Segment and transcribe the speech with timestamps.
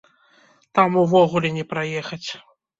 [0.79, 2.25] Там увогуле не праехаць!